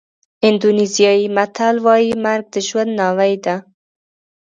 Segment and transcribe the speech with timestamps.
[0.47, 3.55] اندونېزیایي متل وایي مرګ د ژوند ناوې ده.